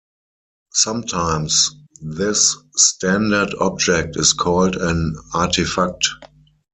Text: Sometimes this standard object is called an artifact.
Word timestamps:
Sometimes 0.73 1.75
this 2.01 2.57
standard 2.75 3.53
object 3.59 4.17
is 4.17 4.33
called 4.33 4.75
an 4.75 5.15
artifact. 5.35 6.07